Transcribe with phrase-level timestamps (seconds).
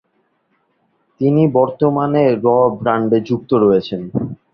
[1.21, 2.47] তিনি বর্তমানে র
[2.79, 4.01] ব্র্যান্ডে যুক্ত রয়েছেন।